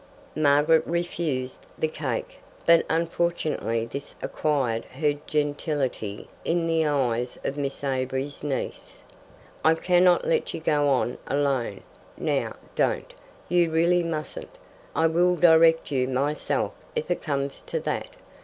Margaret 0.35 0.81
refused 0.87 1.67
the 1.77 1.87
cake, 1.87 2.39
but 2.65 2.83
unfortunately 2.89 3.85
this 3.85 4.15
acquired 4.23 4.83
her 4.85 5.13
gentility 5.27 6.27
in 6.43 6.65
the 6.65 6.87
eyes 6.87 7.37
of 7.43 7.55
Miss 7.55 7.83
Avery's 7.83 8.41
niece. 8.41 9.03
"I 9.63 9.75
cannot 9.75 10.25
let 10.25 10.55
you 10.55 10.59
go 10.59 10.87
on 10.89 11.19
alone. 11.27 11.81
Now 12.17 12.55
don't. 12.75 13.13
You 13.47 13.69
really 13.69 14.01
mustn't. 14.01 14.57
I 14.95 15.05
will 15.05 15.35
direct 15.35 15.91
you 15.91 16.07
myself 16.07 16.73
if 16.95 17.11
it 17.11 17.21
comes 17.21 17.61
to 17.67 17.79
that. 17.81 18.07